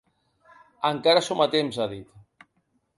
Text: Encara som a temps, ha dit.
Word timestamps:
Encara 0.89 1.23
som 1.29 1.45
a 1.47 1.49
temps, 1.59 1.81
ha 1.85 1.91
dit. 1.95 2.53